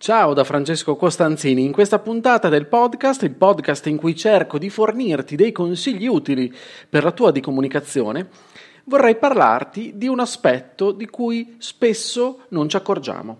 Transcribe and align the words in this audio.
Ciao 0.00 0.32
da 0.32 0.44
Francesco 0.44 0.94
Costanzini, 0.94 1.64
in 1.64 1.72
questa 1.72 1.98
puntata 1.98 2.48
del 2.48 2.68
podcast, 2.68 3.24
il 3.24 3.34
podcast 3.34 3.88
in 3.88 3.96
cui 3.96 4.14
cerco 4.14 4.56
di 4.56 4.70
fornirti 4.70 5.34
dei 5.34 5.50
consigli 5.50 6.06
utili 6.06 6.54
per 6.88 7.02
la 7.02 7.10
tua 7.10 7.32
di 7.32 7.40
comunicazione, 7.40 8.28
vorrei 8.84 9.16
parlarti 9.16 9.94
di 9.96 10.06
un 10.06 10.20
aspetto 10.20 10.92
di 10.92 11.06
cui 11.06 11.56
spesso 11.58 12.44
non 12.50 12.68
ci 12.68 12.76
accorgiamo. 12.76 13.38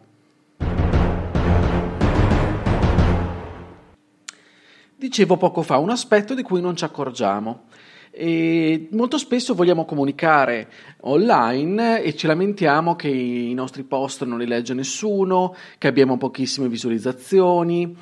Dicevo 4.96 5.36
poco 5.36 5.62
fa 5.62 5.78
un 5.78 5.90
aspetto 5.90 6.34
di 6.34 6.42
cui 6.42 6.60
non 6.60 6.74
ci 6.74 6.82
accorgiamo. 6.82 7.66
E 8.10 8.88
molto 8.92 9.18
spesso 9.18 9.54
vogliamo 9.54 9.84
comunicare 9.84 10.70
online 11.00 12.02
e 12.02 12.14
ci 12.16 12.26
lamentiamo 12.26 12.96
che 12.96 13.08
i 13.08 13.54
nostri 13.54 13.84
post 13.84 14.24
non 14.24 14.38
li 14.38 14.46
legge 14.46 14.74
nessuno, 14.74 15.54
che 15.78 15.88
abbiamo 15.88 16.16
pochissime 16.16 16.68
visualizzazioni, 16.68 17.96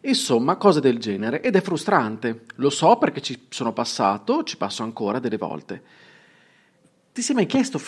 insomma 0.00 0.56
cose 0.56 0.80
del 0.80 0.98
genere 0.98 1.40
ed 1.40 1.56
è 1.56 1.60
frustrante. 1.60 2.42
Lo 2.56 2.70
so 2.70 2.96
perché 2.96 3.20
ci 3.20 3.46
sono 3.48 3.72
passato, 3.72 4.42
ci 4.44 4.56
passo 4.56 4.82
ancora 4.82 5.18
delle 5.18 5.36
volte. 5.36 5.82
Ti 7.12 7.22
sei 7.24 7.34
mai 7.34 7.46
chiesto 7.46 7.80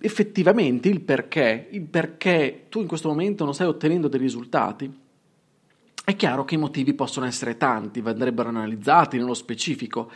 effettivamente 0.00 0.88
il 0.88 1.00
perché, 1.00 1.68
il 1.70 1.82
perché 1.82 2.64
tu 2.68 2.80
in 2.80 2.88
questo 2.88 3.08
momento 3.08 3.44
non 3.44 3.54
stai 3.54 3.68
ottenendo 3.68 4.08
dei 4.08 4.18
risultati? 4.18 5.02
È 6.04 6.16
chiaro 6.16 6.44
che 6.44 6.56
i 6.56 6.58
motivi 6.58 6.92
possono 6.92 7.24
essere 7.24 7.56
tanti, 7.56 8.02
andrebbero 8.04 8.48
analizzati 8.48 9.16
nello 9.16 9.32
specifico. 9.32 10.10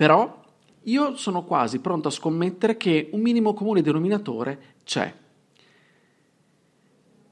Però 0.00 0.42
io 0.84 1.14
sono 1.16 1.44
quasi 1.44 1.78
pronto 1.80 2.08
a 2.08 2.10
scommettere 2.10 2.78
che 2.78 3.10
un 3.12 3.20
minimo 3.20 3.52
comune 3.52 3.82
denominatore 3.82 4.76
c'è. 4.82 5.12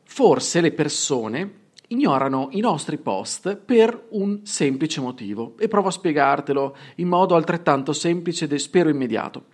Forse 0.05 0.61
le 0.61 0.73
persone 0.73 1.53
ignorano 1.87 2.49
i 2.51 2.61
nostri 2.61 2.99
post 2.99 3.57
per 3.57 4.09
un 4.11 4.45
semplice 4.45 5.01
motivo 5.01 5.55
e 5.59 5.67
provo 5.67 5.89
a 5.89 5.93
spiegartelo 5.93 6.77
in 6.97 7.09
modo 7.09 7.37
altrettanto 7.37 7.95
semplice 7.95 8.47
e 8.47 8.59
spero 8.59 8.91
immediato. 8.91 9.45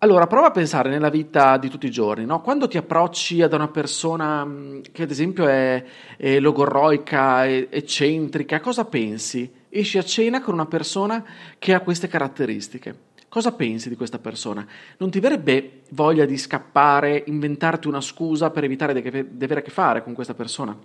Allora, 0.00 0.26
prova 0.26 0.48
a 0.48 0.50
pensare 0.50 0.90
nella 0.90 1.08
vita 1.08 1.56
di 1.56 1.70
tutti 1.70 1.86
i 1.86 1.90
giorni, 1.90 2.26
no? 2.26 2.42
quando 2.42 2.68
ti 2.68 2.76
approcci 2.76 3.40
ad 3.40 3.54
una 3.54 3.68
persona 3.68 4.46
che 4.92 5.04
ad 5.04 5.10
esempio 5.10 5.46
è, 5.46 5.82
è 6.18 6.38
logorroica, 6.40 7.48
eccentrica, 7.48 8.60
cosa 8.60 8.84
pensi? 8.84 9.59
Esci 9.70 9.98
a 9.98 10.02
cena 10.02 10.42
con 10.42 10.54
una 10.54 10.66
persona 10.66 11.24
che 11.58 11.72
ha 11.72 11.80
queste 11.80 12.08
caratteristiche. 12.08 13.08
Cosa 13.28 13.52
pensi 13.52 13.88
di 13.88 13.94
questa 13.94 14.18
persona? 14.18 14.66
Non 14.98 15.10
ti 15.10 15.20
verrebbe 15.20 15.82
voglia 15.90 16.24
di 16.24 16.36
scappare, 16.36 17.22
inventarti 17.26 17.86
una 17.86 18.00
scusa 18.00 18.50
per 18.50 18.64
evitare 18.64 18.92
di, 18.92 19.44
avere 19.44 19.60
a 19.60 19.62
che 19.62 19.70
fare 19.70 20.02
con 20.02 20.14
questa 20.14 20.34
persona? 20.34 20.76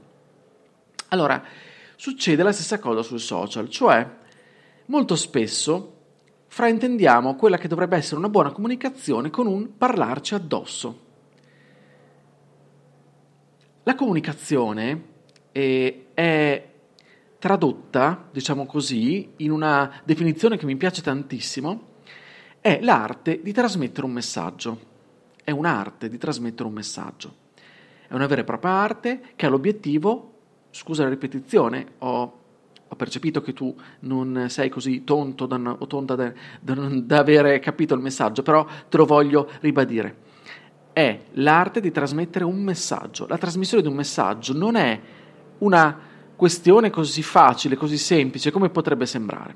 Allora, 1.09 1.44
succede 1.95 2.44
la 2.44 2.52
stessa 2.52 2.78
cosa 2.78 3.02
sul 3.02 3.19
social, 3.19 3.67
cioè 3.67 4.08
molto 4.86 5.16
spesso 5.16 5.94
fraintendiamo 6.47 7.36
quella 7.36 7.58
che 7.58 7.67
dovrebbe 7.67 7.97
essere 7.97 8.19
una 8.19 8.30
buona 8.30 8.52
comunicazione 8.52 9.31
con 9.31 9.47
un 9.47 9.75
parlarci 9.75 10.36
addosso. 10.36 11.00
La 13.81 13.95
comunicazione 13.95 15.03
è, 15.51 15.95
è 16.13 16.74
tradotta, 17.45 18.28
diciamo 18.31 18.66
così, 18.66 19.33
in 19.38 19.51
una 19.51 20.01
definizione 20.03 20.57
che 20.57 20.66
mi 20.66 20.78
piace 20.78 21.03
tantissimo, 21.03 21.89
è 22.59 22.79
l'arte 22.81 23.39
di 23.44 23.51
trasmettere 23.51 24.07
un 24.07 24.13
messaggio. 24.13 24.79
È 25.44 25.51
un'arte 25.51 26.09
di 26.09 26.17
trasmettere 26.17 26.67
un 26.67 26.73
messaggio. 26.73 27.35
È 28.07 28.16
una 28.16 28.25
vera 28.25 28.41
e 28.41 28.45
propria 28.45 28.72
arte 28.72 29.22
che 29.35 29.45
ha 29.45 29.50
l'obiettivo, 29.50 30.39
scusa 30.72 31.03
la 31.03 31.09
ripetizione, 31.09 31.85
ho, 32.00 32.39
ho 32.88 32.95
percepito 32.95 33.41
che 33.41 33.53
tu 33.53 33.75
non 34.00 34.47
sei 34.50 34.69
così 34.69 35.03
tonto 35.03 35.45
da, 35.45 35.59
o 35.77 35.85
tonta 35.85 36.16
da, 36.16 36.33
da, 36.59 36.73
da 36.73 37.19
avere 37.19 37.59
capito 37.59 37.94
il 37.94 38.01
messaggio, 38.01 38.41
però 38.41 38.66
te 38.89 38.97
lo 38.97 39.06
voglio 39.06 39.51
ribadire. 39.59 40.17
È 40.91 41.25
l'arte 41.33 41.79
di 41.79 41.91
trasmettere 41.91 42.44
un 42.44 42.63
messaggio. 42.63 43.27
La 43.27 43.38
trasmissione 43.38 43.83
di 43.83 43.89
un 43.89 43.95
messaggio 43.95 44.57
non 44.57 44.75
è 44.75 45.00
una 45.59 46.13
questione 46.35 46.90
così 46.90 47.23
facile, 47.23 47.75
così 47.75 47.97
semplice 47.97 48.51
come 48.51 48.69
potrebbe 48.69 49.06
sembrare. 49.06 49.56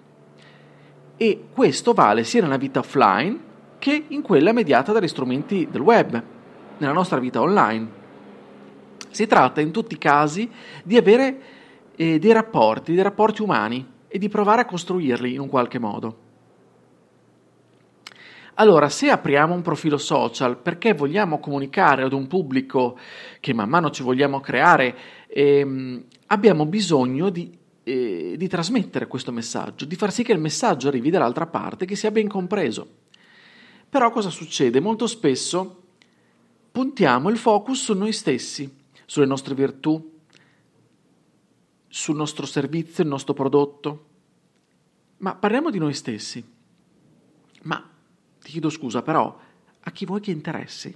E 1.17 1.45
questo 1.51 1.93
vale 1.93 2.23
sia 2.23 2.41
nella 2.41 2.57
vita 2.57 2.79
offline 2.79 3.47
che 3.79 4.05
in 4.07 4.21
quella 4.21 4.53
mediata 4.53 4.91
dagli 4.91 5.07
strumenti 5.07 5.67
del 5.69 5.81
web, 5.81 6.23
nella 6.77 6.93
nostra 6.93 7.19
vita 7.19 7.41
online. 7.41 7.97
Si 9.09 9.25
tratta 9.27 9.61
in 9.61 9.71
tutti 9.71 9.95
i 9.95 9.97
casi 9.97 10.49
di 10.83 10.97
avere 10.97 11.41
eh, 11.95 12.19
dei 12.19 12.31
rapporti, 12.31 12.93
dei 12.93 13.03
rapporti 13.03 13.41
umani 13.41 13.85
e 14.07 14.17
di 14.17 14.29
provare 14.29 14.61
a 14.61 14.65
costruirli 14.65 15.33
in 15.33 15.39
un 15.39 15.49
qualche 15.49 15.79
modo. 15.79 16.27
Allora, 18.59 18.89
se 18.89 19.09
apriamo 19.09 19.53
un 19.53 19.61
profilo 19.61 19.97
social 19.97 20.57
perché 20.57 20.93
vogliamo 20.93 21.39
comunicare 21.39 22.03
ad 22.03 22.11
un 22.11 22.27
pubblico 22.27 22.99
che 23.39 23.53
man 23.53 23.69
mano 23.69 23.89
ci 23.89 24.03
vogliamo 24.03 24.41
creare, 24.41 24.97
ehm, 25.27 26.03
abbiamo 26.27 26.65
bisogno 26.65 27.29
di, 27.29 27.57
eh, 27.83 28.33
di 28.35 28.47
trasmettere 28.49 29.07
questo 29.07 29.31
messaggio, 29.31 29.85
di 29.85 29.95
far 29.95 30.11
sì 30.11 30.23
che 30.23 30.33
il 30.33 30.39
messaggio 30.39 30.89
arrivi 30.89 31.09
dall'altra 31.09 31.47
parte, 31.47 31.85
che 31.85 31.95
sia 31.95 32.11
ben 32.11 32.27
compreso. 32.27 32.85
Però 33.89 34.11
cosa 34.11 34.29
succede? 34.29 34.81
Molto 34.81 35.07
spesso 35.07 35.83
puntiamo 36.69 37.29
il 37.29 37.37
focus 37.37 37.83
su 37.83 37.93
noi 37.93 38.11
stessi, 38.11 38.69
sulle 39.05 39.25
nostre 39.25 39.55
virtù, 39.55 40.19
sul 41.87 42.15
nostro 42.17 42.45
servizio, 42.45 43.03
il 43.03 43.09
nostro 43.09 43.33
prodotto. 43.33 44.05
Ma 45.19 45.33
parliamo 45.33 45.69
di 45.69 45.79
noi 45.79 45.93
stessi. 45.93 46.43
Ma 47.61 47.89
ti 48.49 48.53
chiedo 48.53 48.71
scusa, 48.71 49.03
però, 49.03 49.37
a 49.79 49.91
chi 49.91 50.05
vuoi 50.05 50.21
che 50.21 50.31
interessi? 50.31 50.95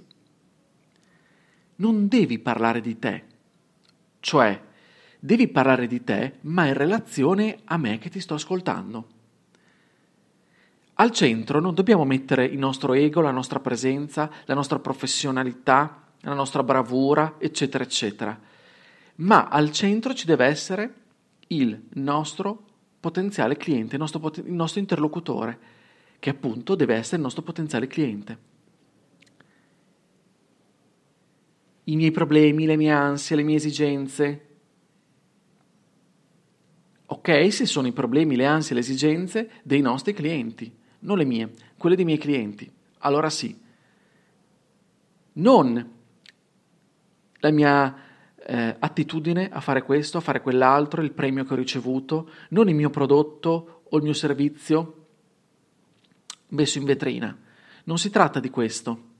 Non 1.76 2.08
devi 2.08 2.40
parlare 2.40 2.80
di 2.80 2.98
te, 2.98 3.24
cioè 4.18 4.60
devi 5.20 5.46
parlare 5.46 5.86
di 5.86 6.02
te, 6.02 6.38
ma 6.42 6.66
in 6.66 6.74
relazione 6.74 7.60
a 7.64 7.76
me 7.76 7.98
che 7.98 8.10
ti 8.10 8.18
sto 8.18 8.34
ascoltando. 8.34 9.08
Al 10.94 11.12
centro 11.12 11.60
non 11.60 11.74
dobbiamo 11.74 12.04
mettere 12.04 12.44
il 12.44 12.58
nostro 12.58 12.92
ego, 12.92 13.20
la 13.20 13.30
nostra 13.30 13.60
presenza, 13.60 14.30
la 14.44 14.54
nostra 14.54 14.80
professionalità, 14.80 16.06
la 16.20 16.34
nostra 16.34 16.62
bravura, 16.62 17.36
eccetera, 17.38 17.84
eccetera. 17.84 18.38
Ma 19.16 19.48
al 19.48 19.70
centro 19.70 20.12
ci 20.12 20.26
deve 20.26 20.46
essere 20.46 20.94
il 21.48 21.88
nostro 21.94 22.64
potenziale 22.98 23.56
cliente, 23.56 23.94
il 23.94 24.00
nostro, 24.00 24.32
il 24.44 24.52
nostro 24.52 24.80
interlocutore, 24.80 25.58
che 26.24 26.30
appunto 26.30 26.74
deve 26.74 26.94
essere 26.94 27.16
il 27.16 27.22
nostro 27.22 27.42
potenziale 27.42 27.86
cliente. 27.86 28.38
I 31.84 31.96
miei 31.96 32.12
problemi, 32.12 32.64
le 32.64 32.76
mie 32.76 32.92
ansie, 32.92 33.36
le 33.36 33.42
mie 33.42 33.56
esigenze. 33.56 34.46
Ok, 37.04 37.52
se 37.52 37.66
sono 37.66 37.88
i 37.88 37.92
problemi, 37.92 38.36
le 38.36 38.46
ansie, 38.46 38.72
le 38.72 38.80
esigenze 38.80 39.50
dei 39.64 39.82
nostri 39.82 40.14
clienti, 40.14 40.74
non 41.00 41.18
le 41.18 41.26
mie, 41.26 41.52
quelle 41.76 41.94
dei 41.94 42.06
miei 42.06 42.16
clienti. 42.16 42.72
Allora 43.00 43.28
sì. 43.28 43.54
Non 45.34 45.92
la 47.38 47.50
mia 47.50 47.96
eh, 48.34 48.76
attitudine 48.78 49.50
a 49.50 49.60
fare 49.60 49.82
questo, 49.82 50.16
a 50.16 50.22
fare 50.22 50.40
quell'altro, 50.40 51.02
il 51.02 51.12
premio 51.12 51.44
che 51.44 51.52
ho 51.52 51.56
ricevuto, 51.56 52.30
non 52.48 52.70
il 52.70 52.74
mio 52.74 52.88
prodotto 52.88 53.82
o 53.90 53.96
il 53.98 54.02
mio 54.02 54.14
servizio 54.14 55.03
messo 56.48 56.78
in 56.78 56.84
vetrina. 56.84 57.36
Non 57.84 57.98
si 57.98 58.10
tratta 58.10 58.40
di 58.40 58.50
questo. 58.50 59.12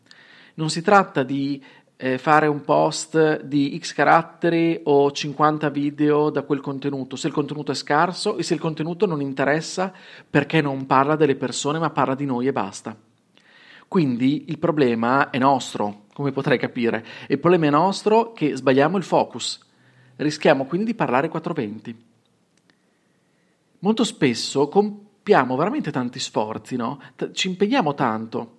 Non 0.54 0.70
si 0.70 0.82
tratta 0.82 1.22
di 1.22 1.62
eh, 1.96 2.18
fare 2.18 2.46
un 2.46 2.62
post 2.62 3.42
di 3.42 3.78
X 3.80 3.92
caratteri 3.92 4.80
o 4.84 5.10
50 5.10 5.68
video 5.70 6.30
da 6.30 6.42
quel 6.42 6.60
contenuto, 6.60 7.16
se 7.16 7.28
il 7.28 7.32
contenuto 7.32 7.72
è 7.72 7.74
scarso 7.74 8.36
e 8.36 8.42
se 8.42 8.54
il 8.54 8.60
contenuto 8.60 9.06
non 9.06 9.20
interessa 9.20 9.92
perché 10.28 10.60
non 10.60 10.86
parla 10.86 11.16
delle 11.16 11.36
persone 11.36 11.78
ma 11.78 11.90
parla 11.90 12.14
di 12.14 12.24
noi 12.24 12.46
e 12.46 12.52
basta. 12.52 12.96
Quindi 13.86 14.46
il 14.48 14.58
problema 14.58 15.30
è 15.30 15.38
nostro, 15.38 16.06
come 16.12 16.32
potrai 16.32 16.58
capire. 16.58 17.04
Il 17.28 17.38
problema 17.38 17.66
è 17.66 17.70
nostro 17.70 18.32
che 18.32 18.56
sbagliamo 18.56 18.96
il 18.96 19.04
focus. 19.04 19.60
Rischiamo 20.16 20.64
quindi 20.64 20.86
di 20.86 20.94
parlare 20.94 21.28
420. 21.28 22.04
Molto 23.80 24.04
spesso 24.04 24.68
com- 24.68 24.98
compiamo 25.24 25.56
veramente 25.56 25.90
tanti 25.90 26.18
sforzi, 26.18 26.76
no? 26.76 27.00
T- 27.16 27.30
ci 27.32 27.48
impegniamo 27.48 27.94
tanto, 27.94 28.56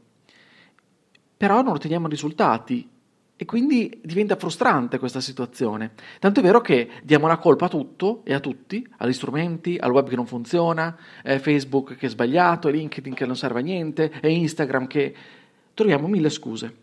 però 1.38 1.62
non 1.62 1.74
otteniamo 1.74 2.08
risultati 2.08 2.90
e 3.36 3.46
quindi 3.46 4.02
diventa 4.04 4.36
frustrante 4.36 4.98
questa 4.98 5.22
situazione. 5.22 5.92
Tanto 6.18 6.40
è 6.40 6.44
vero 6.44 6.62
che 6.62 6.90
diamo 7.04 7.28
la 7.28 7.38
colpa 7.38 7.66
a 7.66 7.70
tutto 7.70 8.22
e 8.24 8.34
a 8.34 8.40
tutti, 8.40 8.84
agli 8.98 9.14
strumenti, 9.14 9.78
al 9.80 9.92
web 9.92 10.10
che 10.10 10.16
non 10.16 10.26
funziona, 10.26 10.98
è 11.22 11.38
Facebook 11.38 11.98
che 11.98 12.08
è 12.08 12.10
sbagliato, 12.10 12.70
LinkedIn 12.70 13.14
che 13.14 13.28
non 13.28 13.36
serve 13.36 13.60
a 13.60 13.64
niente, 13.64 14.10
è 14.10 14.28
Instagram 14.28 14.88
che... 14.88 15.16
troviamo 15.76 16.08
mille 16.08 16.32
scuse. 16.32 16.76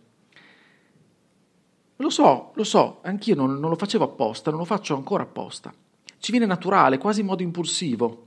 Lo 1.96 2.10
so, 2.10 2.52
lo 2.54 2.64
so, 2.64 3.00
anch'io 3.02 3.34
non, 3.34 3.58
non 3.58 3.70
lo 3.70 3.76
facevo 3.76 4.04
apposta, 4.04 4.50
non 4.50 4.60
lo 4.60 4.64
faccio 4.64 4.94
ancora 4.94 5.24
apposta. 5.24 5.74
Ci 6.18 6.30
viene 6.30 6.46
naturale, 6.46 6.98
quasi 6.98 7.20
in 7.20 7.26
modo 7.26 7.42
impulsivo. 7.42 8.26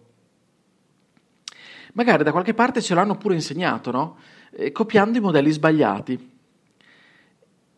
Magari 1.96 2.24
da 2.24 2.32
qualche 2.32 2.54
parte 2.54 2.82
ce 2.82 2.94
l'hanno 2.94 3.18
pure 3.18 3.36
insegnato, 3.36 3.92
no? 3.92 4.18
Eh, 4.52 4.72
copiando 4.72 5.18
i 5.18 5.22
modelli 5.22 5.52
sbagliati 5.52 6.34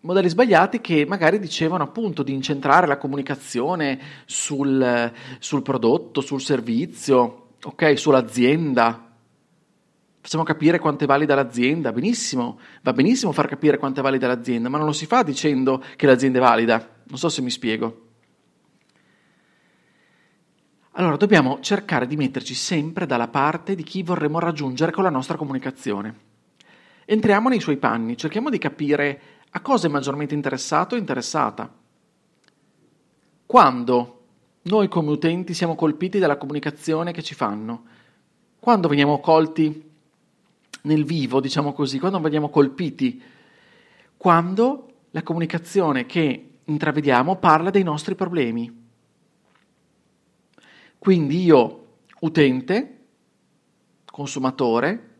modelli 0.08 0.30
sbagliati 0.30 0.80
che 0.80 1.06
magari 1.06 1.38
dicevano 1.38 1.84
appunto 1.84 2.24
di 2.24 2.34
incentrare 2.34 2.88
la 2.88 2.98
comunicazione 2.98 4.00
sul, 4.26 5.12
sul 5.40 5.62
prodotto, 5.62 6.22
sul 6.22 6.40
servizio, 6.40 7.50
ok, 7.62 8.00
sull'azienda. 8.00 9.04
Facciamo 10.22 10.44
capire 10.44 10.80
quanto 10.80 11.04
è 11.04 11.08
valida 11.08 11.36
l'azienda, 11.36 11.92
benissimo, 11.92 12.60
va 12.84 12.94
benissimo 12.94 13.34
far 13.34 13.48
capire 13.48 13.78
quanto 13.78 14.00
è 14.00 14.04
valida 14.04 14.28
l'azienda, 14.28 14.70
ma 14.70 14.78
non 14.78 14.88
lo 14.88 14.94
si 14.94 15.06
fa 15.06 15.24
dicendo 15.24 15.84
che 15.96 16.06
l'azienda 16.06 16.40
è 16.40 16.42
valida. 16.42 16.96
Non 17.04 17.18
so 17.18 17.28
se 17.28 17.42
mi 17.42 17.50
spiego. 17.50 18.07
Allora 21.00 21.16
dobbiamo 21.16 21.60
cercare 21.62 22.08
di 22.08 22.16
metterci 22.16 22.56
sempre 22.56 23.06
dalla 23.06 23.28
parte 23.28 23.76
di 23.76 23.84
chi 23.84 24.02
vorremmo 24.02 24.40
raggiungere 24.40 24.92
con 24.92 25.04
la 25.04 25.12
nostra 25.12 25.38
comunicazione. 25.38 26.16
Entriamo 27.06 27.50
nei 27.50 27.60
suoi 27.60 27.78
panni, 27.78 28.18
cerchiamo 28.18 28.50
di 28.50 28.58
capire 28.58 29.22
a 29.52 29.62
cosa 29.62 29.86
è 29.86 29.92
maggiormente 29.92 30.34
interessato 30.34 30.96
o 30.96 30.98
interessata? 30.98 31.72
Quando 33.46 34.22
noi 34.64 34.88
come 34.88 35.12
utenti 35.12 35.54
siamo 35.54 35.76
colpiti 35.76 36.18
dalla 36.18 36.38
comunicazione 36.38 37.12
che 37.12 37.22
ci 37.22 37.36
fanno? 37.36 37.84
Quando 38.60 38.88
veniamo 38.88 39.20
colti 39.20 39.88
nel 40.82 41.06
vivo, 41.06 41.40
diciamo 41.40 41.74
così, 41.74 42.00
quando 42.00 42.20
veniamo 42.20 42.50
colpiti? 42.50 43.22
Quando 44.18 44.94
la 45.12 45.22
comunicazione 45.22 46.08
che 46.08 46.58
intravediamo 46.64 47.36
parla 47.36 47.70
dei 47.70 47.84
nostri 47.84 48.16
problemi. 48.16 48.86
Quindi 50.98 51.44
io, 51.44 51.88
utente, 52.22 53.06
consumatore, 54.06 55.16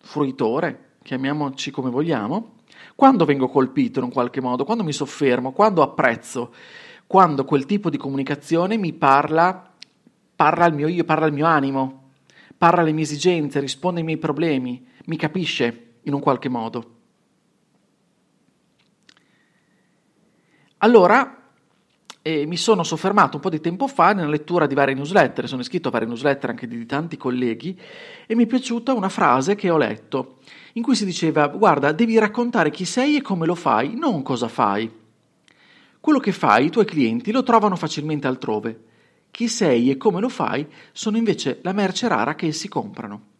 fruitore, 0.00 0.96
chiamiamoci 1.02 1.70
come 1.70 1.90
vogliamo, 1.90 2.60
quando 2.94 3.24
vengo 3.24 3.48
colpito 3.48 3.98
in 3.98 4.06
un 4.06 4.12
qualche 4.12 4.40
modo, 4.40 4.64
quando 4.64 4.84
mi 4.84 4.92
soffermo, 4.92 5.52
quando 5.52 5.82
apprezzo, 5.82 6.52
quando 7.06 7.44
quel 7.44 7.66
tipo 7.66 7.90
di 7.90 7.96
comunicazione 7.96 8.76
mi 8.76 8.92
parla, 8.92 9.72
parla 10.34 10.64
al 10.64 10.74
mio 10.74 10.88
io, 10.88 11.04
parla 11.04 11.26
al 11.26 11.32
mio 11.32 11.46
animo, 11.46 12.10
parla 12.56 12.82
alle 12.82 12.92
mie 12.92 13.04
esigenze, 13.04 13.60
risponde 13.60 14.00
ai 14.00 14.06
miei 14.06 14.18
problemi, 14.18 14.86
mi 15.06 15.16
capisce 15.16 15.94
in 16.02 16.14
un 16.14 16.20
qualche 16.20 16.48
modo. 16.48 16.96
Allora, 20.78 21.41
eh, 22.22 22.46
mi 22.46 22.56
sono 22.56 22.84
soffermato 22.84 23.36
un 23.36 23.42
po' 23.42 23.50
di 23.50 23.60
tempo 23.60 23.88
fa 23.88 24.12
nella 24.12 24.28
lettura 24.28 24.66
di 24.66 24.74
varie 24.74 24.94
newsletter, 24.94 25.48
sono 25.48 25.60
iscritto 25.60 25.88
a 25.88 25.90
varie 25.90 26.06
newsletter 26.06 26.50
anche 26.50 26.68
di 26.68 26.86
tanti 26.86 27.16
colleghi 27.16 27.78
e 28.26 28.34
mi 28.36 28.44
è 28.44 28.46
piaciuta 28.46 28.94
una 28.94 29.08
frase 29.08 29.56
che 29.56 29.68
ho 29.70 29.76
letto 29.76 30.38
in 30.74 30.82
cui 30.82 30.94
si 30.94 31.04
diceva 31.04 31.48
guarda 31.48 31.90
devi 31.92 32.16
raccontare 32.18 32.70
chi 32.70 32.84
sei 32.84 33.16
e 33.16 33.22
come 33.22 33.44
lo 33.44 33.56
fai, 33.56 33.94
non 33.96 34.22
cosa 34.22 34.48
fai. 34.48 35.00
Quello 36.00 36.18
che 36.18 36.32
fai 36.32 36.66
i 36.66 36.70
tuoi 36.70 36.84
clienti 36.84 37.30
lo 37.30 37.42
trovano 37.42 37.76
facilmente 37.76 38.26
altrove. 38.26 38.84
Chi 39.30 39.48
sei 39.48 39.90
e 39.90 39.96
come 39.96 40.20
lo 40.20 40.28
fai 40.28 40.66
sono 40.92 41.16
invece 41.16 41.60
la 41.62 41.72
merce 41.72 42.08
rara 42.08 42.34
che 42.34 42.46
essi 42.46 42.68
comprano. 42.68 43.30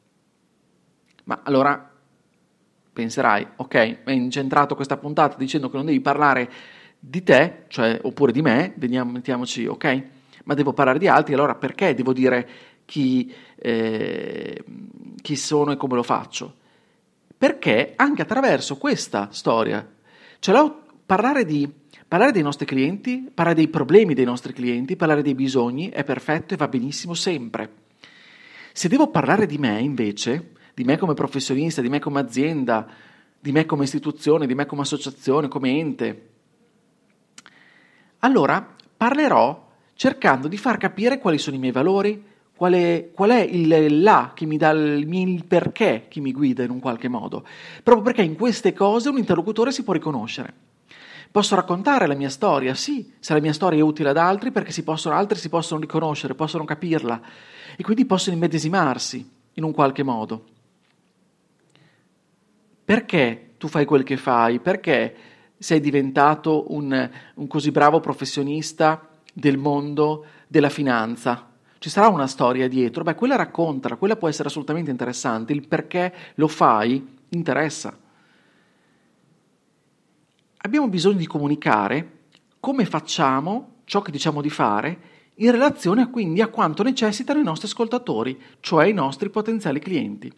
Ma 1.24 1.40
allora 1.44 1.90
penserai, 2.92 3.46
ok, 3.56 3.74
hai 3.74 4.16
incentrato 4.16 4.74
questa 4.74 4.96
puntata 4.96 5.36
dicendo 5.36 5.70
che 5.70 5.76
non 5.76 5.86
devi 5.86 6.00
parlare 6.00 6.50
di 7.04 7.22
te, 7.22 7.64
cioè 7.68 7.98
oppure 8.02 8.32
di 8.32 8.42
me, 8.42 8.72
veniamo, 8.76 9.12
mettiamoci, 9.12 9.66
ok, 9.66 10.04
ma 10.44 10.54
devo 10.54 10.72
parlare 10.72 10.98
di 10.98 11.08
altri, 11.08 11.34
allora 11.34 11.54
perché 11.54 11.94
devo 11.94 12.12
dire 12.12 12.48
chi, 12.84 13.32
eh, 13.56 14.64
chi 15.20 15.36
sono 15.36 15.72
e 15.72 15.76
come 15.76 15.94
lo 15.94 16.02
faccio? 16.02 16.60
perché 17.42 17.94
anche 17.96 18.22
attraverso 18.22 18.76
questa 18.76 19.30
storia, 19.32 19.84
cioè 20.38 20.72
parlare, 21.04 21.44
di, 21.44 21.68
parlare 22.06 22.30
dei 22.30 22.40
nostri 22.40 22.64
clienti, 22.64 23.28
parlare 23.34 23.56
dei 23.56 23.66
problemi 23.66 24.14
dei 24.14 24.24
nostri 24.24 24.52
clienti, 24.52 24.94
parlare 24.94 25.22
dei 25.22 25.34
bisogni 25.34 25.88
è 25.88 26.04
perfetto 26.04 26.54
e 26.54 26.56
va 26.56 26.68
benissimo 26.68 27.14
sempre. 27.14 27.68
Se 28.72 28.86
devo 28.86 29.10
parlare 29.10 29.46
di 29.46 29.58
me 29.58 29.80
invece, 29.80 30.52
di 30.72 30.84
me 30.84 30.96
come 30.96 31.14
professionista, 31.14 31.80
di 31.82 31.88
me 31.88 31.98
come 31.98 32.20
azienda, 32.20 32.86
di 33.40 33.50
me 33.50 33.66
come 33.66 33.82
istituzione, 33.82 34.46
di 34.46 34.54
me 34.54 34.64
come 34.64 34.82
associazione, 34.82 35.48
come 35.48 35.70
ente, 35.70 36.31
allora 38.24 38.74
parlerò 38.96 39.68
cercando 39.94 40.48
di 40.48 40.56
far 40.56 40.78
capire 40.78 41.18
quali 41.18 41.38
sono 41.38 41.56
i 41.56 41.60
miei 41.60 41.72
valori, 41.72 42.30
Qual 42.62 42.74
è, 42.74 43.10
qual 43.12 43.30
è 43.30 43.40
il 43.40 44.02
là 44.02 44.30
che 44.34 44.46
mi 44.46 44.56
dà 44.56 44.70
il, 44.70 45.44
perché 45.48 46.06
che 46.08 46.20
mi 46.20 46.30
guida 46.30 46.62
in 46.62 46.70
un 46.70 46.78
qualche 46.78 47.08
modo? 47.08 47.44
Proprio 47.82 48.04
perché 48.04 48.22
in 48.22 48.36
queste 48.36 48.72
cose 48.72 49.08
un 49.08 49.18
interlocutore 49.18 49.72
si 49.72 49.82
può 49.82 49.92
riconoscere. 49.92 50.54
Posso 51.32 51.56
raccontare 51.56 52.06
la 52.06 52.14
mia 52.14 52.28
storia, 52.28 52.74
sì, 52.74 53.14
se 53.18 53.32
la 53.32 53.40
mia 53.40 53.52
storia 53.52 53.80
è 53.80 53.82
utile 53.82 54.10
ad 54.10 54.16
altri 54.16 54.52
perché 54.52 54.70
si 54.70 54.84
possono, 54.84 55.16
altri 55.16 55.38
si 55.38 55.48
possono 55.48 55.80
riconoscere, 55.80 56.36
possono 56.36 56.64
capirla 56.64 57.20
e 57.74 57.82
quindi 57.82 58.04
possono 58.04 58.36
immedesimarsi 58.36 59.28
in 59.54 59.64
un 59.64 59.72
qualche 59.72 60.04
modo. 60.04 60.44
Perché 62.84 63.54
tu 63.58 63.66
fai 63.66 63.84
quel 63.84 64.04
che 64.04 64.16
fai? 64.16 64.60
Perché 64.60 65.16
sei 65.62 65.80
diventato 65.80 66.72
un, 66.72 67.10
un 67.34 67.46
così 67.46 67.70
bravo 67.70 68.00
professionista 68.00 69.08
del 69.32 69.56
mondo 69.56 70.24
della 70.48 70.68
finanza? 70.68 71.46
ci 71.82 71.90
sarà 71.90 72.06
una 72.06 72.28
storia 72.28 72.68
dietro, 72.68 73.02
beh, 73.02 73.16
quella 73.16 73.34
raccontala, 73.34 73.96
quella 73.96 74.14
può 74.14 74.28
essere 74.28 74.46
assolutamente 74.46 74.92
interessante, 74.92 75.52
il 75.52 75.66
perché 75.66 76.14
lo 76.36 76.46
fai 76.46 77.04
interessa. 77.30 77.98
Abbiamo 80.58 80.86
bisogno 80.86 81.18
di 81.18 81.26
comunicare 81.26 82.20
come 82.60 82.84
facciamo 82.84 83.78
ciò 83.84 84.00
che 84.00 84.12
diciamo 84.12 84.40
di 84.40 84.48
fare 84.48 85.10
in 85.34 85.50
relazione 85.50 86.08
quindi 86.08 86.40
a 86.40 86.46
quanto 86.46 86.84
necessitano 86.84 87.40
i 87.40 87.42
nostri 87.42 87.66
ascoltatori, 87.66 88.40
cioè 88.60 88.86
i 88.86 88.92
nostri 88.92 89.28
potenziali 89.28 89.80
clienti. 89.80 90.32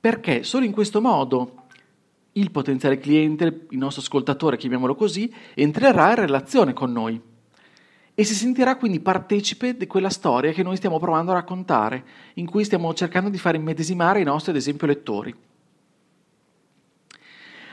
Perché 0.00 0.42
solo 0.42 0.64
in 0.64 0.72
questo 0.72 1.00
modo 1.00 1.63
il 2.34 2.50
potenziale 2.50 2.98
cliente, 2.98 3.66
il 3.70 3.78
nostro 3.78 4.02
ascoltatore, 4.02 4.56
chiamiamolo 4.56 4.94
così, 4.94 5.32
entrerà 5.54 6.10
in 6.10 6.16
relazione 6.16 6.72
con 6.72 6.92
noi 6.92 7.20
e 8.16 8.22
si 8.22 8.34
sentirà 8.34 8.76
quindi 8.76 9.00
partecipe 9.00 9.76
di 9.76 9.86
quella 9.86 10.08
storia 10.08 10.52
che 10.52 10.62
noi 10.62 10.76
stiamo 10.76 11.00
provando 11.00 11.32
a 11.32 11.34
raccontare, 11.34 12.04
in 12.34 12.46
cui 12.46 12.64
stiamo 12.64 12.94
cercando 12.94 13.28
di 13.28 13.38
far 13.38 13.56
immedesimare 13.56 14.20
i 14.20 14.24
nostri, 14.24 14.52
ad 14.52 14.56
esempio, 14.56 14.86
lettori. 14.86 15.34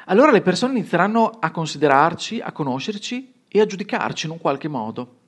Allora 0.06 0.32
le 0.32 0.42
persone 0.42 0.78
inizieranno 0.78 1.30
a 1.40 1.52
considerarci, 1.52 2.40
a 2.40 2.52
conoscerci 2.52 3.34
e 3.48 3.62
a 3.62 3.66
giudicarci 3.66 4.26
in 4.26 4.32
un 4.32 4.40
qualche 4.40 4.68
modo. 4.68 5.20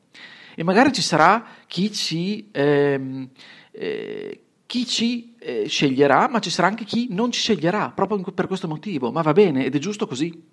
E 0.55 0.63
magari 0.63 0.91
ci 0.91 1.01
sarà 1.01 1.45
chi 1.67 1.91
ci, 1.91 2.49
ehm, 2.51 3.29
eh, 3.71 4.42
chi 4.65 4.85
ci 4.85 5.35
eh, 5.39 5.67
sceglierà, 5.67 6.27
ma 6.27 6.39
ci 6.39 6.49
sarà 6.49 6.67
anche 6.67 6.85
chi 6.85 7.07
non 7.11 7.31
ci 7.31 7.39
sceglierà, 7.39 7.91
proprio 7.91 8.21
per 8.31 8.47
questo 8.47 8.67
motivo. 8.67 9.11
Ma 9.11 9.21
va 9.21 9.33
bene 9.33 9.65
ed 9.65 9.75
è 9.75 9.79
giusto 9.79 10.07
così. 10.07 10.51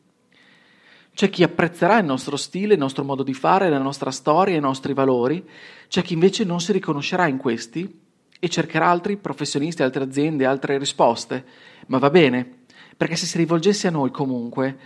C'è 1.13 1.29
chi 1.29 1.43
apprezzerà 1.43 1.99
il 1.99 2.07
nostro 2.07 2.37
stile, 2.37 2.75
il 2.75 2.79
nostro 2.79 3.05
modo 3.05 3.23
di 3.23 3.35
fare, 3.35 3.69
la 3.69 3.79
nostra 3.79 4.11
storia, 4.11 4.57
i 4.57 4.61
nostri 4.61 4.95
valori, 4.95 5.47
c'è 5.89 6.03
chi 6.03 6.15
invece 6.15 6.45
non 6.45 6.61
si 6.61 6.73
riconoscerà 6.73 7.27
in 7.27 7.37
questi 7.37 8.01
e 8.39 8.49
cercherà 8.49 8.89
altri 8.89 9.17
professionisti, 9.17 9.83
altre 9.83 10.05
aziende, 10.05 10.47
altre 10.47 10.79
risposte. 10.79 11.45
Ma 11.89 11.99
va 11.99 12.11
bene, 12.11 12.59
perché 12.97 13.17
se 13.17 13.27
si 13.27 13.37
rivolgesse 13.39 13.89
a 13.89 13.91
noi 13.91 14.11
comunque 14.11 14.79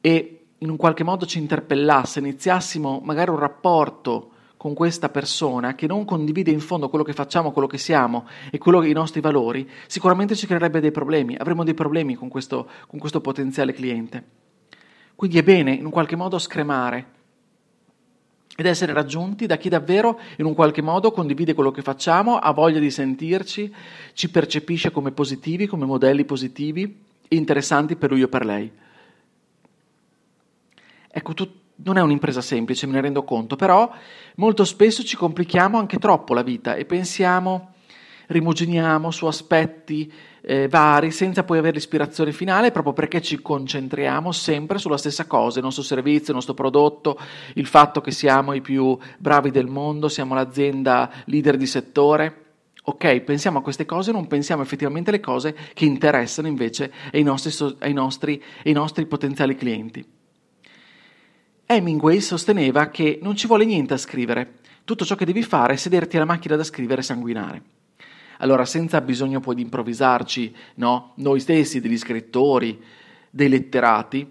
e 0.00 0.40
in 0.58 0.70
un 0.70 0.76
qualche 0.76 1.04
modo 1.04 1.26
ci 1.26 1.38
interpellasse, 1.38 2.18
iniziassimo 2.18 3.00
magari 3.04 3.30
un 3.30 3.38
rapporto 3.38 4.32
con 4.66 4.74
questa 4.74 5.10
persona 5.10 5.76
che 5.76 5.86
non 5.86 6.04
condivide 6.04 6.50
in 6.50 6.58
fondo 6.58 6.88
quello 6.88 7.04
che 7.04 7.12
facciamo, 7.12 7.52
quello 7.52 7.68
che 7.68 7.78
siamo 7.78 8.26
e 8.50 8.58
quello, 8.58 8.82
i 8.82 8.92
nostri 8.92 9.20
valori, 9.20 9.70
sicuramente 9.86 10.34
ci 10.34 10.48
creerebbe 10.48 10.80
dei 10.80 10.90
problemi, 10.90 11.36
avremo 11.36 11.62
dei 11.62 11.72
problemi 11.72 12.16
con 12.16 12.28
questo, 12.28 12.68
con 12.88 12.98
questo 12.98 13.20
potenziale 13.20 13.72
cliente. 13.72 14.24
Quindi 15.14 15.38
è 15.38 15.44
bene 15.44 15.70
in 15.72 15.84
un 15.84 15.92
qualche 15.92 16.16
modo 16.16 16.40
scremare 16.40 17.06
ed 18.56 18.66
essere 18.66 18.92
raggiunti 18.92 19.46
da 19.46 19.56
chi 19.56 19.68
davvero 19.68 20.18
in 20.38 20.46
un 20.46 20.54
qualche 20.54 20.82
modo 20.82 21.12
condivide 21.12 21.54
quello 21.54 21.70
che 21.70 21.82
facciamo, 21.82 22.36
ha 22.36 22.50
voglia 22.50 22.80
di 22.80 22.90
sentirci, 22.90 23.72
ci 24.14 24.30
percepisce 24.32 24.90
come 24.90 25.12
positivi, 25.12 25.68
come 25.68 25.86
modelli 25.86 26.24
positivi 26.24 27.04
interessanti 27.28 27.94
per 27.94 28.10
lui 28.10 28.24
o 28.24 28.28
per 28.28 28.44
lei. 28.44 28.68
Ecco, 31.08 31.34
tu, 31.34 31.48
non 31.76 31.98
è 31.98 32.00
un'impresa 32.00 32.40
semplice, 32.40 32.86
me 32.86 32.92
ne 32.92 33.00
rendo 33.02 33.24
conto, 33.24 33.56
però 33.56 33.90
molto 34.36 34.64
spesso 34.64 35.04
ci 35.04 35.16
complichiamo 35.16 35.78
anche 35.78 35.98
troppo 35.98 36.34
la 36.34 36.42
vita 36.42 36.74
e 36.74 36.84
pensiamo, 36.84 37.74
rimuginiamo 38.28 39.10
su 39.10 39.26
aspetti 39.26 40.12
eh, 40.48 40.68
vari 40.68 41.10
senza 41.10 41.42
poi 41.42 41.58
avere 41.58 41.74
l'ispirazione 41.74 42.32
finale 42.32 42.70
proprio 42.70 42.92
perché 42.92 43.20
ci 43.20 43.42
concentriamo 43.42 44.30
sempre 44.30 44.78
sulla 44.78 44.96
stessa 44.96 45.26
cosa, 45.26 45.58
il 45.58 45.64
nostro 45.64 45.82
servizio, 45.82 46.28
il 46.28 46.36
nostro 46.36 46.54
prodotto, 46.54 47.18
il 47.54 47.66
fatto 47.66 48.00
che 48.00 48.12
siamo 48.12 48.52
i 48.52 48.60
più 48.60 48.96
bravi 49.18 49.50
del 49.50 49.66
mondo, 49.66 50.08
siamo 50.08 50.34
l'azienda 50.34 51.10
leader 51.24 51.56
di 51.56 51.66
settore. 51.66 52.42
Ok, 52.88 53.20
pensiamo 53.22 53.58
a 53.58 53.62
queste 53.62 53.84
cose, 53.84 54.12
non 54.12 54.28
pensiamo 54.28 54.62
effettivamente 54.62 55.10
alle 55.10 55.18
cose 55.18 55.56
che 55.74 55.84
interessano 55.84 56.46
invece 56.46 56.92
ai 57.12 57.24
nostri, 57.24 57.52
ai 57.80 57.92
nostri, 57.92 58.40
ai 58.64 58.72
nostri 58.72 59.06
potenziali 59.06 59.56
clienti. 59.56 60.15
Hemingway 61.66 62.20
sosteneva 62.20 62.88
che 62.90 63.18
non 63.22 63.34
ci 63.34 63.48
vuole 63.48 63.64
niente 63.64 63.94
a 63.94 63.98
scrivere, 63.98 64.58
tutto 64.84 65.04
ciò 65.04 65.16
che 65.16 65.24
devi 65.24 65.42
fare 65.42 65.74
è 65.74 65.76
sederti 65.76 66.16
alla 66.16 66.24
macchina 66.24 66.54
da 66.54 66.62
scrivere 66.62 67.00
e 67.00 67.04
sanguinare. 67.04 67.62
Allora, 68.38 68.64
senza 68.64 69.00
bisogno 69.00 69.40
poi 69.40 69.56
di 69.56 69.62
improvvisarci, 69.62 70.54
no? 70.76 71.12
noi 71.16 71.40
stessi, 71.40 71.80
degli 71.80 71.98
scrittori, 71.98 72.80
dei 73.28 73.48
letterati, 73.48 74.30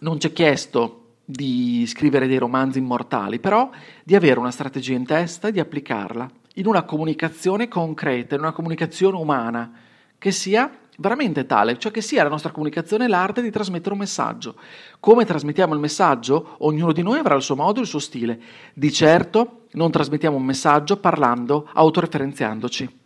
non 0.00 0.20
ci 0.20 0.28
è 0.28 0.32
chiesto 0.32 1.14
di 1.24 1.84
scrivere 1.86 2.28
dei 2.28 2.38
romanzi 2.38 2.78
immortali, 2.78 3.40
però 3.40 3.68
di 4.04 4.14
avere 4.14 4.38
una 4.38 4.52
strategia 4.52 4.94
in 4.94 5.06
testa 5.06 5.48
e 5.48 5.52
di 5.52 5.60
applicarla 5.60 6.30
in 6.54 6.66
una 6.66 6.82
comunicazione 6.82 7.66
concreta, 7.66 8.36
in 8.36 8.42
una 8.42 8.52
comunicazione 8.52 9.16
umana, 9.16 9.72
che 10.18 10.30
sia 10.30 10.70
veramente 11.00 11.46
tale, 11.46 11.78
cioè 11.78 11.90
che 11.90 12.02
sia 12.02 12.22
la 12.22 12.28
nostra 12.28 12.50
comunicazione 12.50 13.08
l'arte 13.08 13.40
di 13.40 13.50
trasmettere 13.50 13.94
un 13.94 14.00
messaggio. 14.00 14.54
Come 15.00 15.24
trasmettiamo 15.24 15.72
il 15.72 15.80
messaggio? 15.80 16.56
Ognuno 16.58 16.92
di 16.92 17.02
noi 17.02 17.18
avrà 17.18 17.34
il 17.34 17.42
suo 17.42 17.56
modo, 17.56 17.78
e 17.78 17.82
il 17.82 17.88
suo 17.88 17.98
stile. 17.98 18.38
Di 18.74 18.92
certo 18.92 19.62
non 19.72 19.90
trasmettiamo 19.90 20.36
un 20.36 20.44
messaggio 20.44 20.98
parlando, 20.98 21.68
autoreferenziandoci, 21.72 22.98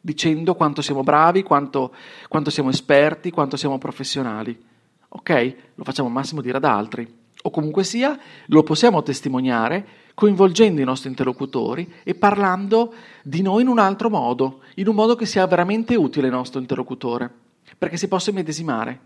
dicendo 0.00 0.54
quanto 0.54 0.80
siamo 0.80 1.02
bravi, 1.02 1.42
quanto, 1.42 1.92
quanto 2.28 2.50
siamo 2.50 2.70
esperti, 2.70 3.32
quanto 3.32 3.56
siamo 3.56 3.78
professionali. 3.78 4.56
Ok? 5.08 5.56
Lo 5.74 5.84
facciamo 5.84 6.08
al 6.08 6.14
massimo 6.14 6.40
dire 6.40 6.58
ad 6.58 6.64
altri. 6.64 7.22
O 7.42 7.50
comunque 7.50 7.82
sia, 7.82 8.16
lo 8.46 8.62
possiamo 8.62 9.02
testimoniare 9.02 9.86
coinvolgendo 10.14 10.80
i 10.80 10.84
nostri 10.84 11.08
interlocutori 11.08 11.92
e 12.04 12.14
parlando 12.14 12.94
di 13.22 13.42
noi 13.42 13.62
in 13.62 13.68
un 13.68 13.78
altro 13.78 14.08
modo, 14.08 14.60
in 14.76 14.88
un 14.88 14.94
modo 14.94 15.16
che 15.16 15.26
sia 15.26 15.46
veramente 15.46 15.96
utile 15.96 16.28
al 16.28 16.32
nostro 16.32 16.60
interlocutore, 16.60 17.30
perché 17.76 17.96
si 17.96 18.08
possa 18.08 18.30
immedesimare. 18.30 19.00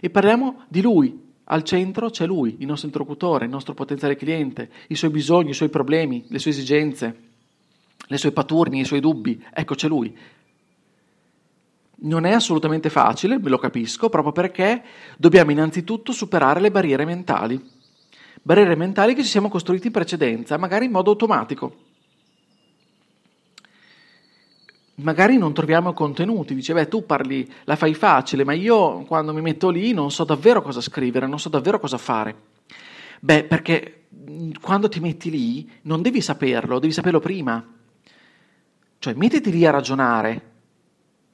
E 0.00 0.10
parliamo 0.10 0.64
di 0.68 0.82
lui, 0.82 1.28
al 1.44 1.62
centro 1.62 2.10
c'è 2.10 2.26
lui, 2.26 2.56
il 2.58 2.66
nostro 2.66 2.86
interlocutore, 2.86 3.44
il 3.44 3.50
nostro 3.50 3.74
potenziale 3.74 4.16
cliente, 4.16 4.70
i 4.88 4.94
suoi 4.94 5.10
bisogni, 5.10 5.50
i 5.50 5.54
suoi 5.54 5.68
problemi, 5.68 6.24
le 6.28 6.38
sue 6.38 6.50
esigenze, 6.50 7.16
le 8.06 8.16
sue 8.16 8.32
paturni, 8.32 8.80
i 8.80 8.84
suoi 8.84 9.00
dubbi. 9.00 9.42
Ecco, 9.52 9.74
c'è 9.74 9.88
lui. 9.88 10.16
Non 12.02 12.24
è 12.24 12.32
assolutamente 12.32 12.88
facile, 12.88 13.38
ve 13.38 13.50
lo 13.50 13.58
capisco, 13.58 14.08
proprio 14.08 14.32
perché 14.32 14.82
dobbiamo 15.16 15.50
innanzitutto 15.50 16.12
superare 16.12 16.60
le 16.60 16.70
barriere 16.70 17.04
mentali. 17.04 17.78
Barriere 18.42 18.74
mentali 18.74 19.14
che 19.14 19.22
ci 19.22 19.28
siamo 19.28 19.48
costruiti 19.48 19.88
in 19.88 19.92
precedenza, 19.92 20.56
magari 20.56 20.86
in 20.86 20.92
modo 20.92 21.10
automatico 21.10 21.88
magari 25.00 25.38
non 25.38 25.52
troviamo 25.52 25.92
contenuti, 25.92 26.54
dice 26.54 26.72
beh 26.72 26.88
tu 26.88 27.04
parli, 27.04 27.50
la 27.64 27.76
fai 27.76 27.94
facile, 27.94 28.44
ma 28.44 28.52
io 28.52 29.02
quando 29.04 29.32
mi 29.32 29.40
metto 29.40 29.70
lì 29.70 29.92
non 29.92 30.10
so 30.10 30.24
davvero 30.24 30.62
cosa 30.62 30.80
scrivere, 30.80 31.26
non 31.26 31.38
so 31.38 31.48
davvero 31.48 31.78
cosa 31.78 31.98
fare. 31.98 32.48
Beh, 33.20 33.44
perché 33.44 34.06
quando 34.60 34.88
ti 34.88 35.00
metti 35.00 35.30
lì 35.30 35.70
non 35.82 36.02
devi 36.02 36.20
saperlo, 36.20 36.78
devi 36.78 36.92
saperlo 36.92 37.20
prima. 37.20 37.64
Cioè 38.98 39.14
mettiti 39.14 39.50
lì 39.50 39.66
a 39.66 39.70
ragionare, 39.70 40.42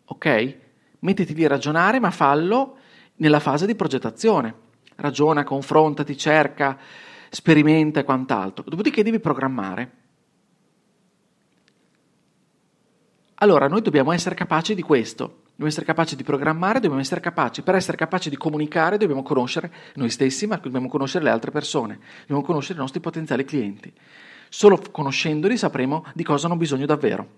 ok? 0.05 0.57
Mettiti 1.01 1.35
lì 1.35 1.45
a 1.45 1.49
ragionare, 1.49 2.01
ma 2.01 2.11
fallo 2.11 2.79
nella 3.17 3.41
fase 3.41 3.67
di 3.67 3.75
progettazione. 3.75 4.65
Ragiona, 4.97 5.45
confrontati, 5.45 6.17
cerca, 6.17 6.79
sperimenta 7.31 8.01
e 8.01 8.05
quant'altro. 8.05 8.65
Dopodiché 8.67 9.03
devi 9.03 9.21
programmare. 9.21 9.91
Allora 13.41 13.69
noi 13.69 13.83
dobbiamo 13.83 14.13
essere 14.13 14.35
capaci 14.35 14.75
di 14.75 14.81
questo, 14.81 15.43
dobbiamo 15.49 15.67
essere 15.67 15.85
capaci 15.85 16.17
di 16.17 16.23
programmare, 16.23 16.81
dobbiamo 16.81 17.01
essere 17.01 17.21
capaci, 17.21 17.61
per 17.61 17.75
essere 17.75 17.99
capaci 17.99 18.31
di 18.31 18.37
comunicare 18.39 18.97
dobbiamo 18.97 19.23
conoscere 19.23 19.71
noi 19.97 20.09
stessi, 20.09 20.47
ma 20.47 20.57
dobbiamo 20.57 20.89
conoscere 20.89 21.25
le 21.25 21.31
altre 21.31 21.51
persone, 21.51 21.99
dobbiamo 22.21 22.41
conoscere 22.41 22.79
i 22.79 22.81
nostri 22.81 23.01
potenziali 23.01 23.45
clienti. 23.45 23.93
Solo 24.49 24.81
conoscendoli 24.91 25.59
sapremo 25.59 26.07
di 26.15 26.25
cosa 26.25 26.47
hanno 26.47 26.57
bisogno 26.57 26.87
davvero. 26.87 27.29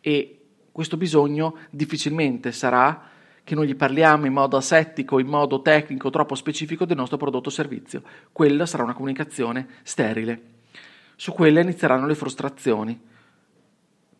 E 0.00 0.40
questo 0.72 0.96
bisogno 0.96 1.56
difficilmente 1.68 2.50
sarà 2.50 3.10
che 3.44 3.54
noi 3.54 3.66
gli 3.66 3.76
parliamo 3.76 4.26
in 4.26 4.32
modo 4.32 4.56
asettico, 4.56 5.18
in 5.18 5.26
modo 5.26 5.62
tecnico, 5.62 6.10
troppo 6.10 6.34
specifico 6.34 6.84
del 6.84 6.96
nostro 6.96 7.16
prodotto 7.16 7.48
o 7.48 7.52
servizio. 7.52 8.02
Quella 8.32 8.66
sarà 8.66 8.82
una 8.82 8.94
comunicazione 8.94 9.66
sterile. 9.82 10.42
Su 11.16 11.32
quella 11.32 11.60
inizieranno 11.60 12.06
le 12.06 12.14
frustrazioni 12.14 13.08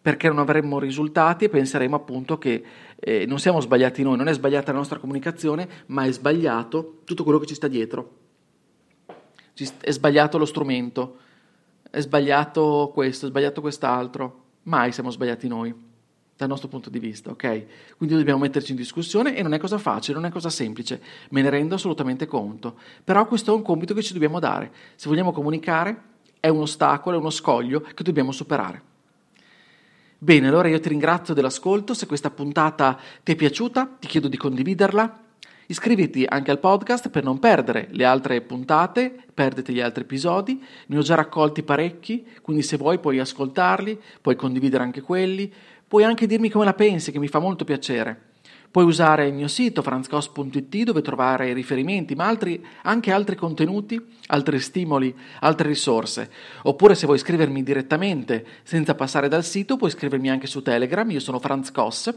perché 0.02 0.28
non 0.28 0.38
avremmo 0.38 0.78
risultati 0.78 1.44
e 1.44 1.48
penseremo 1.50 1.94
appunto 1.94 2.38
che 2.38 2.64
eh, 2.98 3.26
non 3.26 3.38
siamo 3.38 3.60
sbagliati 3.60 4.02
noi, 4.02 4.16
non 4.16 4.28
è 4.28 4.32
sbagliata 4.32 4.72
la 4.72 4.78
nostra 4.78 4.98
comunicazione, 4.98 5.68
ma 5.86 6.04
è 6.04 6.12
sbagliato 6.12 7.00
tutto 7.04 7.22
quello 7.22 7.38
che 7.38 7.46
ci 7.46 7.54
sta 7.54 7.68
dietro. 7.68 8.16
È 9.54 9.90
sbagliato 9.90 10.38
lo 10.38 10.46
strumento, 10.46 11.18
è 11.90 12.00
sbagliato 12.00 12.90
questo, 12.94 13.26
è 13.26 13.28
sbagliato 13.28 13.60
quest'altro. 13.60 14.44
Mai 14.62 14.92
siamo 14.92 15.10
sbagliati 15.10 15.48
noi, 15.48 15.74
dal 16.40 16.48
nostro 16.48 16.68
punto 16.68 16.88
di 16.88 16.98
vista, 16.98 17.30
ok? 17.30 17.96
Quindi 17.98 18.16
dobbiamo 18.16 18.40
metterci 18.40 18.70
in 18.70 18.76
discussione 18.76 19.36
e 19.36 19.42
non 19.42 19.52
è 19.52 19.58
cosa 19.58 19.76
facile, 19.76 20.14
non 20.18 20.24
è 20.24 20.30
cosa 20.30 20.48
semplice, 20.48 21.00
me 21.30 21.42
ne 21.42 21.50
rendo 21.50 21.74
assolutamente 21.74 22.26
conto. 22.26 22.78
Però 23.04 23.26
questo 23.26 23.52
è 23.52 23.54
un 23.54 23.62
compito 23.62 23.92
che 23.92 24.02
ci 24.02 24.14
dobbiamo 24.14 24.38
dare. 24.38 24.72
Se 24.96 25.08
vogliamo 25.08 25.32
comunicare, 25.32 26.02
è 26.40 26.48
un 26.48 26.62
ostacolo, 26.62 27.16
è 27.16 27.18
uno 27.18 27.28
scoglio 27.28 27.80
che 27.80 28.02
dobbiamo 28.02 28.32
superare. 28.32 28.88
Bene, 30.16 30.48
allora 30.48 30.68
io 30.68 30.80
ti 30.80 30.88
ringrazio 30.88 31.34
dell'ascolto, 31.34 31.92
se 31.92 32.06
questa 32.06 32.30
puntata 32.30 32.98
ti 33.22 33.32
è 33.32 33.36
piaciuta 33.36 33.96
ti 34.00 34.06
chiedo 34.06 34.28
di 34.28 34.36
condividerla, 34.38 35.18
iscriviti 35.66 36.26
anche 36.28 36.50
al 36.50 36.58
podcast 36.58 37.10
per 37.10 37.22
non 37.22 37.38
perdere 37.38 37.88
le 37.92 38.04
altre 38.04 38.40
puntate, 38.40 39.14
perdete 39.32 39.72
gli 39.72 39.80
altri 39.80 40.02
episodi, 40.02 40.62
ne 40.86 40.98
ho 40.98 41.00
già 41.00 41.14
raccolti 41.14 41.62
parecchi, 41.62 42.26
quindi 42.42 42.62
se 42.62 42.76
vuoi 42.76 42.98
puoi 42.98 43.20
ascoltarli, 43.20 43.98
puoi 44.20 44.34
condividere 44.34 44.82
anche 44.82 45.00
quelli, 45.00 45.50
puoi 45.90 46.04
anche 46.04 46.28
dirmi 46.28 46.50
come 46.50 46.64
la 46.64 46.72
pensi, 46.72 47.10
che 47.10 47.18
mi 47.18 47.26
fa 47.26 47.40
molto 47.40 47.64
piacere. 47.64 48.28
Puoi 48.70 48.84
usare 48.84 49.26
il 49.26 49.34
mio 49.34 49.48
sito 49.48 49.82
franzcos.it 49.82 50.84
dove 50.84 51.02
trovare 51.02 51.52
riferimenti, 51.52 52.14
ma 52.14 52.28
altri, 52.28 52.64
anche 52.82 53.10
altri 53.10 53.34
contenuti, 53.34 54.00
altri 54.26 54.60
stimoli, 54.60 55.12
altre 55.40 55.66
risorse. 55.66 56.30
Oppure 56.62 56.94
se 56.94 57.06
vuoi 57.06 57.18
scrivermi 57.18 57.64
direttamente 57.64 58.46
senza 58.62 58.94
passare 58.94 59.26
dal 59.26 59.42
sito, 59.42 59.76
puoi 59.76 59.90
scrivermi 59.90 60.30
anche 60.30 60.46
su 60.46 60.62
Telegram, 60.62 61.10
io 61.10 61.18
sono 61.18 61.40
Franz 61.40 61.72
Koss. 61.72 62.14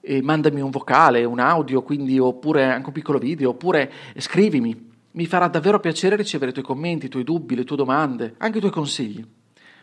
E 0.00 0.22
mandami 0.22 0.62
un 0.62 0.70
vocale, 0.70 1.22
un 1.24 1.38
audio, 1.38 1.82
quindi, 1.82 2.18
oppure 2.18 2.64
anche 2.64 2.86
un 2.86 2.94
piccolo 2.94 3.18
video, 3.18 3.50
oppure 3.50 3.92
scrivimi. 4.16 4.88
Mi 5.10 5.26
farà 5.26 5.48
davvero 5.48 5.80
piacere 5.80 6.16
ricevere 6.16 6.52
i 6.52 6.54
tuoi 6.54 6.64
commenti, 6.64 7.04
i 7.04 7.10
tuoi 7.10 7.24
dubbi, 7.24 7.54
le 7.54 7.64
tue 7.64 7.76
domande, 7.76 8.36
anche 8.38 8.56
i 8.56 8.60
tuoi 8.60 8.72
consigli. 8.72 9.22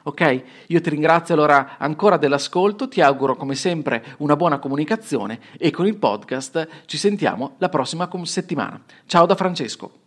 Ok? 0.08 0.44
Io 0.68 0.80
ti 0.80 0.90
ringrazio 0.90 1.34
allora 1.34 1.76
ancora 1.78 2.16
dell'ascolto, 2.16 2.88
ti 2.88 3.02
auguro 3.02 3.36
come 3.36 3.56
sempre 3.56 4.16
una 4.20 4.38
buona 4.38 4.58
comunicazione 4.58 5.40
e 5.58 5.70
con 5.70 5.86
il 5.86 5.98
podcast 5.98 6.86
ci 6.86 6.98
sentiamo 6.98 7.56
la 7.58 7.68
prossima 7.68 8.10
settimana. 8.24 8.82
Ciao 9.06 9.26
da 9.26 9.36
Francesco. 9.36 10.07